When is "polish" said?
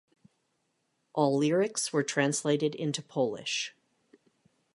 3.03-3.75